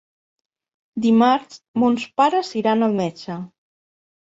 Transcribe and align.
Dimarts 1.07 1.61
mons 1.85 2.07
pares 2.23 2.51
iran 2.63 2.89
al 2.91 2.99
metge. 3.03 3.39